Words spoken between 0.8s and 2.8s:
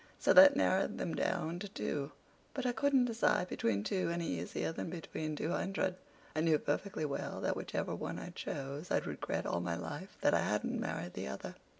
them down to two. But I